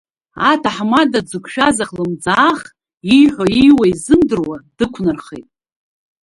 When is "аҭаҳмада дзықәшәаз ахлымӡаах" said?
0.51-2.59